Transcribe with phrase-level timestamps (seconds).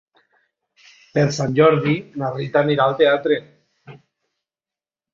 [1.17, 3.41] Per Sant Jordi na Rita anirà al teatre.